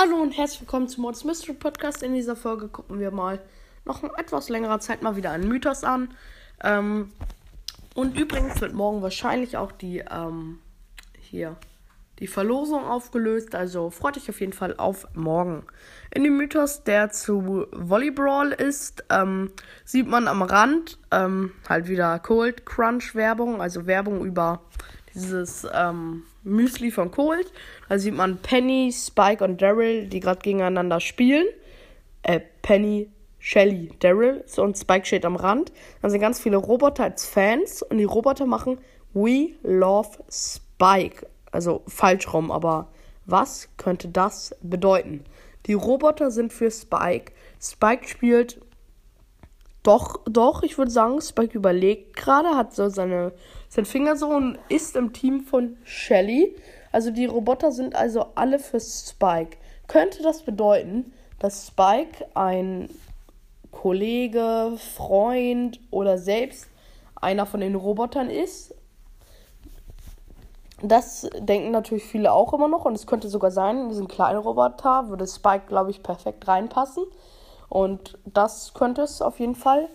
[0.00, 2.02] Hallo und herzlich willkommen zum Mods Mystery Podcast.
[2.02, 3.38] In dieser Folge gucken wir mal
[3.84, 6.14] noch in etwas längerer Zeit mal wieder einen Mythos an.
[6.62, 7.12] Ähm,
[7.94, 10.60] und übrigens wird morgen wahrscheinlich auch die ähm,
[11.18, 11.56] hier
[12.20, 13.54] die Verlosung aufgelöst.
[13.54, 15.64] Also freut euch auf jeden Fall auf morgen.
[16.12, 19.50] In dem Mythos, der zu Volleyball ist, ähm,
[19.84, 24.60] sieht man am Rand ähm, halt wieder Cold Crunch Werbung, also Werbung über
[25.14, 27.52] dieses ähm, Müsli von Cold.
[27.88, 31.46] Da sieht man Penny, Spike und Daryl, die gerade gegeneinander spielen.
[32.22, 35.72] Äh, Penny, Shelly, Daryl und Spike steht am Rand.
[36.02, 38.78] Dann sind ganz viele Roboter als Fans und die Roboter machen
[39.14, 41.26] We Love Spike.
[41.52, 42.88] Also falsch rum, aber
[43.26, 45.24] was könnte das bedeuten?
[45.66, 47.32] Die Roboter sind für Spike.
[47.60, 48.60] Spike spielt
[49.82, 53.32] doch, doch, ich würde sagen, Spike überlegt gerade, hat so seine,
[53.68, 56.54] seinen Finger so und ist im Team von Shelly.
[56.92, 59.56] Also die Roboter sind also alle für Spike.
[59.86, 62.90] Könnte das bedeuten, dass Spike ein
[63.70, 66.68] Kollege, Freund oder selbst
[67.14, 68.74] einer von den Robotern ist?
[70.82, 74.38] Das denken natürlich viele auch immer noch und es könnte sogar sein, in diesen kleinen
[74.38, 77.04] Roboter würde Spike, glaube ich, perfekt reinpassen.
[77.68, 79.88] Und das könnte es auf jeden Fall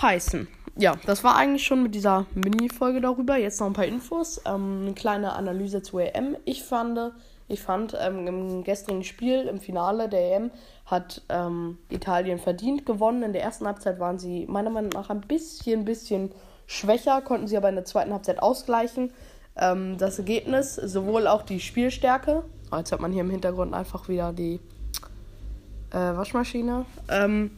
[0.00, 0.48] heißen.
[0.76, 3.36] Ja, das war eigentlich schon mit dieser Mini-Folge darüber.
[3.36, 4.40] Jetzt noch ein paar Infos.
[4.44, 6.36] Ähm, eine kleine Analyse zur EM.
[6.44, 7.12] Ich fand,
[7.46, 10.50] ich fand ähm, im gestrigen Spiel, im Finale der EM,
[10.86, 13.22] hat ähm, Italien verdient gewonnen.
[13.22, 16.32] In der ersten Halbzeit waren sie meiner Meinung nach ein bisschen, bisschen
[16.66, 19.12] schwächer, konnten sie aber in der zweiten Halbzeit ausgleichen.
[19.56, 24.32] Ähm, das Ergebnis, sowohl auch die Spielstärke, jetzt hat man hier im Hintergrund einfach wieder
[24.32, 24.60] die
[25.90, 26.86] äh, Waschmaschine.
[27.08, 27.50] Ähm,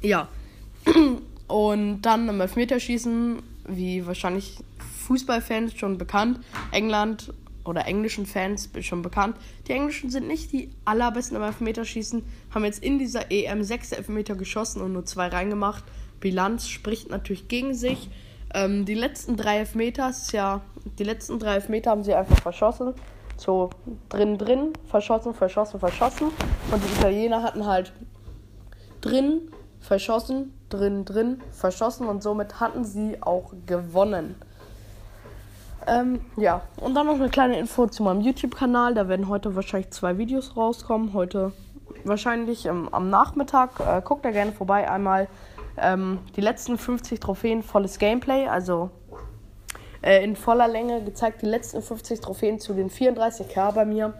[0.00, 0.28] ja.
[1.46, 4.58] Und dann im Elfmeterschießen, wie wahrscheinlich
[5.06, 6.40] Fußballfans schon bekannt,
[6.72, 7.32] England
[7.64, 9.36] oder englischen Fans schon bekannt.
[9.66, 14.34] Die Englischen sind nicht die allerbesten im Elfmeterschießen, haben jetzt in dieser EM sechs Elfmeter
[14.34, 15.84] geschossen und nur zwei reingemacht.
[16.20, 18.10] Bilanz spricht natürlich gegen sich.
[18.54, 20.60] Ähm, die letzten drei Elfmeter ja,
[20.98, 22.94] die letzten drei Elfmeter haben sie einfach verschossen
[23.38, 23.70] so
[24.08, 26.30] drin, drin, verschossen, verschossen, verschossen.
[26.70, 27.92] Und die Italiener hatten halt
[29.00, 34.34] drin, verschossen, drin, drin, verschossen und somit hatten sie auch gewonnen.
[35.86, 38.94] Ähm, ja, und dann noch eine kleine Info zu meinem YouTube-Kanal.
[38.94, 41.14] Da werden heute wahrscheinlich zwei Videos rauskommen.
[41.14, 41.52] Heute
[42.04, 43.80] wahrscheinlich ähm, am Nachmittag.
[43.80, 44.90] Äh, guckt da gerne vorbei.
[44.90, 45.28] Einmal
[45.80, 48.46] ähm, die letzten 50 Trophäen, volles Gameplay.
[48.46, 48.90] Also
[50.02, 54.14] äh, in voller Länge gezeigt, die letzten 50 Trophäen zu den 34k bei mir.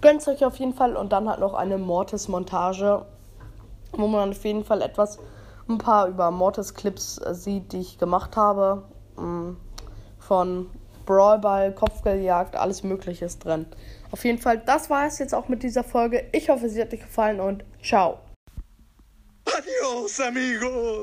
[0.00, 3.04] Gönnt euch auf jeden Fall und dann halt noch eine Mortis-Montage,
[3.92, 5.18] wo man auf jeden Fall etwas,
[5.68, 8.84] ein paar über Mortis-Clips äh, sieht, die ich gemacht habe.
[9.18, 9.56] Ähm,
[10.18, 10.68] von
[11.06, 13.66] Brawlball, Kopfgeldjagd, alles Mögliche ist drin.
[14.12, 16.24] Auf jeden Fall, das war es jetzt auch mit dieser Folge.
[16.32, 18.18] Ich hoffe, sie hat euch gefallen und ciao.
[19.60, 21.00] Adiós amigos.